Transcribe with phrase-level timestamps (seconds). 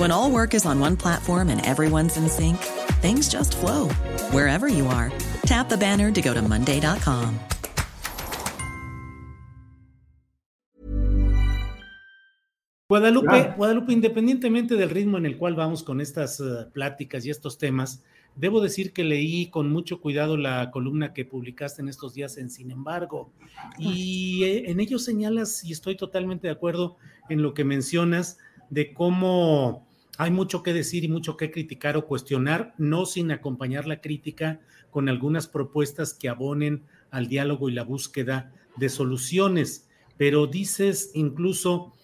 [0.00, 2.56] When all work is on one platform and everyone's in sync,
[3.02, 3.90] things just flow
[4.32, 5.12] wherever you are.
[5.44, 7.38] Tap the banner to go to Monday.com.
[12.88, 17.58] Guadalupe, Guadalupe, independientemente del ritmo en el cual vamos con estas uh, pláticas y estos
[17.58, 18.02] temas,
[18.36, 22.48] debo decir que leí con mucho cuidado la columna que publicaste en estos días en
[22.48, 23.34] Sin embargo,
[23.78, 26.96] y eh, en ello señalas, y estoy totalmente de acuerdo
[27.28, 28.38] en lo que mencionas,
[28.70, 29.89] de cómo
[30.20, 34.60] hay mucho que decir y mucho que criticar o cuestionar, no sin acompañar la crítica
[34.90, 39.88] con algunas propuestas que abonen al diálogo y la búsqueda de soluciones.
[40.18, 41.94] Pero dices incluso,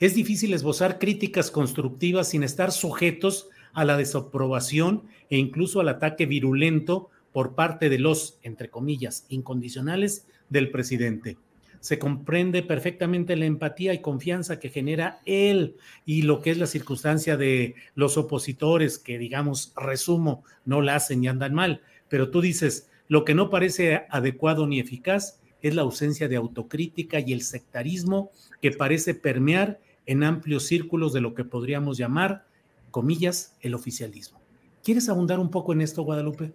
[0.00, 6.26] es difícil esbozar críticas constructivas sin estar sujetos a la desaprobación e incluso al ataque
[6.26, 11.36] virulento por parte de los, entre comillas, incondicionales del presidente.
[11.82, 15.74] Se comprende perfectamente la empatía y confianza que genera él
[16.06, 21.24] y lo que es la circunstancia de los opositores que, digamos, resumo, no la hacen
[21.24, 21.80] y andan mal.
[22.08, 27.18] Pero tú dices, lo que no parece adecuado ni eficaz es la ausencia de autocrítica
[27.18, 32.46] y el sectarismo que parece permear en amplios círculos de lo que podríamos llamar
[32.92, 34.40] comillas, el oficialismo.
[34.84, 36.52] ¿Quieres abundar un poco en esto, Guadalupe?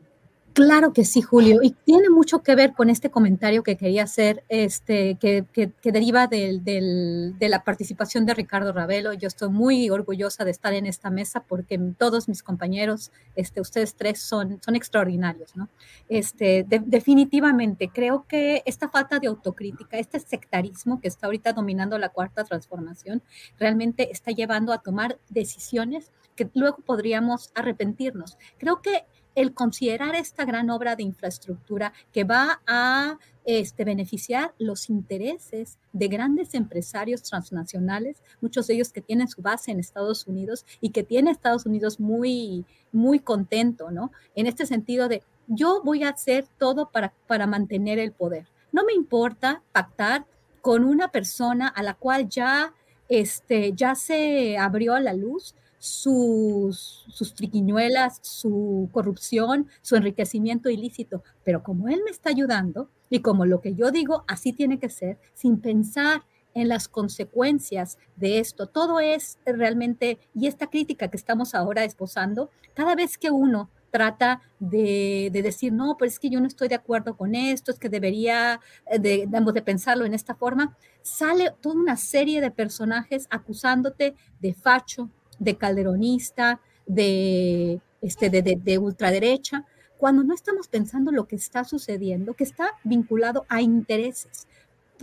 [0.57, 4.43] Claro que sí, Julio, y tiene mucho que ver con este comentario que quería hacer,
[4.49, 5.45] este, que,
[5.83, 9.13] deriva de la participación de Ricardo Ravelo.
[9.13, 13.93] Yo estoy muy orgullosa de estar en esta mesa porque todos mis compañeros, este, ustedes
[13.93, 15.55] tres, son, son extraordinarios.
[15.55, 15.69] ¿no?
[16.09, 22.09] Este, definitivamente, creo que esta falta de autocrítica, este sectarismo que está ahorita dominando la
[22.09, 23.21] cuarta transformación,
[23.59, 28.37] realmente está llevando a tomar decisiones que luego podríamos arrepentirnos.
[28.57, 29.05] Creo que
[29.37, 36.07] el considerar esta gran obra de infraestructura que va a este, beneficiar los intereses de
[36.07, 41.03] grandes empresarios transnacionales, muchos de ellos que tienen su base en Estados Unidos y que
[41.03, 44.11] tiene Estados Unidos muy, muy contento, ¿no?
[44.33, 48.47] En este sentido de, yo voy a hacer todo para, para mantener el poder.
[48.71, 50.25] No me importa pactar
[50.61, 52.73] con una persona a la cual ya,
[53.07, 61.23] este, ya se abrió la luz sus, sus triquiñuelas, su corrupción, su enriquecimiento ilícito.
[61.43, 64.89] Pero como Él me está ayudando y como lo que yo digo, así tiene que
[64.89, 66.23] ser, sin pensar
[66.53, 68.65] en las consecuencias de esto.
[68.67, 74.41] Todo es realmente, y esta crítica que estamos ahora esposando, cada vez que uno trata
[74.59, 77.89] de, decir, no, pero es que yo no estoy de acuerdo con esto, es que
[77.89, 84.15] debería eh, de, de pensarlo en esta forma, sale toda una serie de personajes acusándote
[84.39, 89.65] de facho, de calderonista, de, este, de, ultraderecha,
[89.97, 94.47] cuando no estamos pensando lo que está sucediendo, que está vinculado a intereses,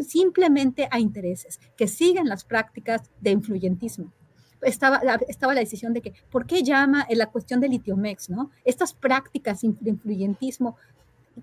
[0.06, 4.12] simplemente a intereses, que siguen las prácticas de influyentismo.
[4.62, 8.50] Estaba, estaba la decisión de que, ¿por qué llama la cuestión del litiomex, no?
[8.64, 10.76] Estas prácticas de influyentismo,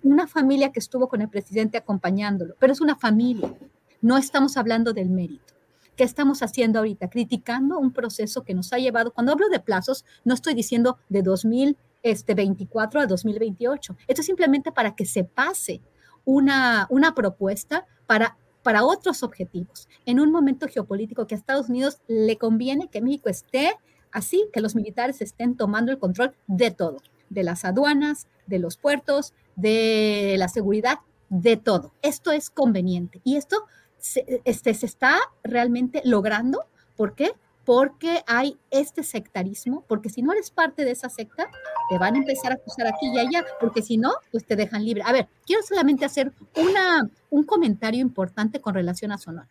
[0.04, 3.54] una familia que estuvo con el presidente acompañándolo, pero es una familia,
[4.02, 5.51] no estamos hablando del mérito.
[5.96, 7.10] ¿Qué estamos haciendo ahorita?
[7.10, 11.22] Criticando un proceso que nos ha llevado, cuando hablo de plazos, no estoy diciendo de
[11.22, 13.98] 2024 a 2028.
[14.08, 15.82] Esto es simplemente para que se pase
[16.26, 22.00] una, una propuesta para para otros objetivos, en un momento geopolítico que a Estados Unidos
[22.08, 23.76] le conviene que México esté
[24.12, 26.98] así, que los militares estén tomando el control de todo,
[27.30, 31.00] de las aduanas, de los puertos, de la seguridad,
[31.30, 31.94] de todo.
[32.02, 33.64] Esto es conveniente y esto
[34.02, 36.66] se, este, se está realmente logrando.
[36.98, 37.32] ¿Por qué?
[37.64, 41.50] Porque hay este sectarismo, porque si no eres parte de esa secta,
[41.90, 44.84] te van a empezar a acusar aquí y allá, porque si no, pues te dejan
[44.84, 45.04] libre.
[45.06, 49.50] A ver, quiero solamente hacer una, un comentario importante con relación a Sonora.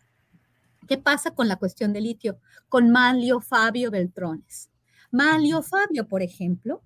[0.87, 2.37] ¿Qué pasa con la cuestión del litio?
[2.67, 4.69] Con Manlio Fabio Beltrones.
[5.09, 6.81] Manlio Fabio, por ejemplo,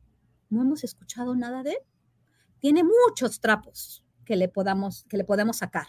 [0.50, 1.78] no hemos escuchado nada de él.
[2.60, 5.88] Tiene muchos trapos que le podamos, que le podemos sacar.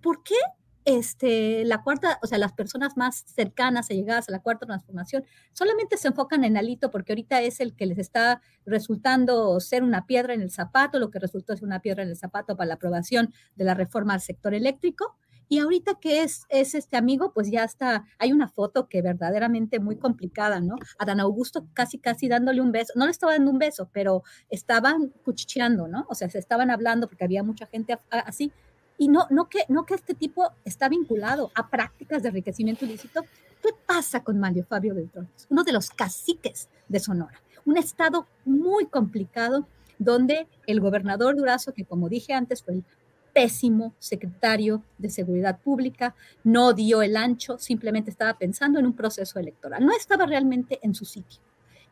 [0.00, 0.36] ¿Por qué
[0.84, 5.24] este, la cuarta, o sea, las personas más cercanas y llegadas a la cuarta transformación
[5.52, 10.06] solamente se enfocan en Alito porque ahorita es el que les está resultando ser una
[10.06, 12.74] piedra en el zapato, lo que resultó ser una piedra en el zapato para la
[12.74, 15.16] aprobación de la reforma al sector eléctrico.
[15.48, 19.78] Y ahorita que es, es este amigo, pues ya está, hay una foto que verdaderamente
[19.78, 20.76] muy complicada, ¿no?
[20.98, 24.22] A Dan Augusto casi, casi dándole un beso, no le estaba dando un beso, pero
[24.48, 26.06] estaban cuchicheando, ¿no?
[26.08, 28.52] O sea, se estaban hablando porque había mucha gente así,
[28.98, 33.22] y no, no, que, no que este tipo está vinculado a prácticas de enriquecimiento ilícito.
[33.62, 35.28] ¿Qué pasa con Mario Fabio Beltrán?
[35.48, 37.40] Uno de los caciques de Sonora.
[37.64, 39.66] Un estado muy complicado
[39.98, 42.84] donde el gobernador Durazo, que como dije antes fue el
[43.32, 46.14] pésimo secretario de Seguridad Pública,
[46.44, 50.94] no dio el ancho, simplemente estaba pensando en un proceso electoral, no estaba realmente en
[50.94, 51.40] su sitio.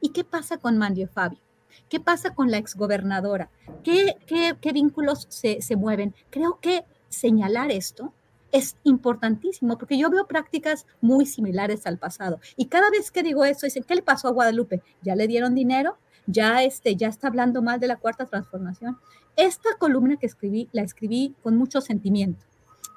[0.00, 1.40] ¿Y qué pasa con Mario Fabio?
[1.88, 3.50] ¿Qué pasa con la exgobernadora?
[3.82, 6.14] ¿Qué, qué, qué vínculos se, se mueven?
[6.30, 8.12] Creo que señalar esto
[8.52, 12.38] es importantísimo porque yo veo prácticas muy similares al pasado.
[12.56, 14.82] Y cada vez que digo eso, dicen, ¿qué le pasó a Guadalupe?
[15.02, 15.96] ¿Ya le dieron dinero?
[16.26, 18.98] ¿Ya, este, ya está hablando mal de la cuarta transformación?
[19.36, 22.44] Esta columna que escribí, la escribí con mucho sentimiento.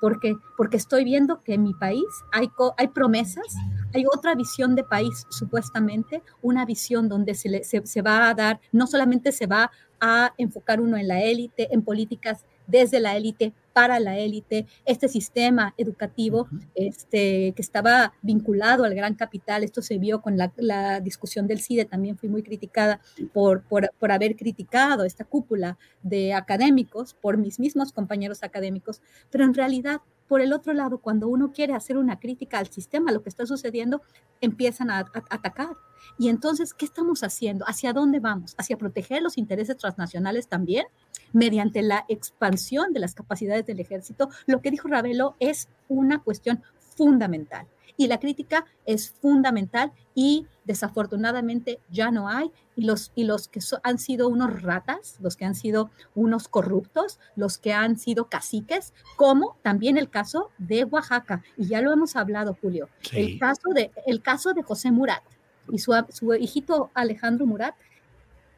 [0.02, 3.56] porque Porque estoy viendo que en mi país hay, hay promesas,
[3.94, 8.60] hay otra visión de país, supuestamente, una visión donde se, se, se va a dar,
[8.74, 9.72] no solamente se va
[10.02, 15.10] a enfocar uno en la élite, en políticas desde la élite para la élite, este
[15.10, 21.46] sistema educativo este, que estaba vinculado al gran capital, esto se vio con la, discusión
[21.46, 23.02] del CIDE, también fui muy criticada
[23.34, 29.44] por, por, por, haber criticado esta cúpula de académicos, por mis mismos compañeros académicos, pero
[29.44, 33.22] en realidad por el otro lado, cuando uno quiere hacer una crítica al sistema, lo
[33.22, 34.02] que está sucediendo,
[34.42, 35.00] empiezan a,
[35.30, 35.76] atacar.
[36.18, 37.66] Y entonces, ¿qué estamos haciendo?
[37.68, 38.56] ¿Hacia dónde vamos?
[38.58, 40.86] ¿Hacia proteger los intereses transnacionales también?
[41.32, 44.30] Mediante la expansión de las capacidades del ejército.
[44.46, 47.68] Lo que dijo Ravelo es una cuestión fundamental.
[47.98, 52.52] Y la crítica es fundamental y desafortunadamente ya no hay.
[52.76, 57.20] Y los, y los que han sido unos ratas, los que han sido unos corruptos,
[57.38, 61.42] los que han sido caciques, como también el caso de Oaxaca.
[61.56, 65.24] Y ya lo hemos hablado Julio, el, caso de, el caso de José Murat
[65.72, 67.76] y su, su hijito Alejandro Murat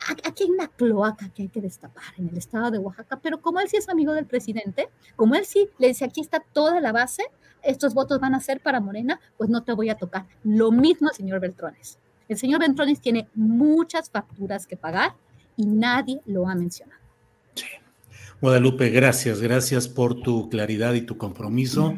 [0.08, 3.60] aquí hay una cloaca que hay que destapar en el estado de Oaxaca, pero como
[3.60, 6.92] él sí es amigo del presidente, como él sí le dice, aquí está toda la
[6.92, 7.24] base,
[7.64, 10.26] estos votos van a ser para Morena, pues no te voy a tocar.
[10.44, 12.00] Lo mismo el señor Beltrones.
[12.28, 15.16] El señor Beltrones tiene muchas facturas que pagar
[15.56, 17.02] y nadie lo ha mencionado.
[17.56, 17.66] Sí.
[18.42, 21.98] Guadalupe, gracias, gracias por tu claridad y tu compromiso.